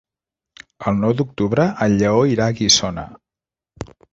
[0.91, 3.05] El nou d'octubre en Lleó irà a Guissona.